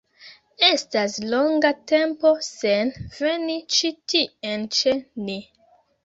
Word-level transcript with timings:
Estas 0.67 1.17
longa 1.33 1.69
tempo 1.91 2.31
sen 2.47 2.89
veni 3.17 3.57
ĉi 3.75 3.91
tien 4.13 4.65
ĉe 4.79 4.95
ni 5.29 5.37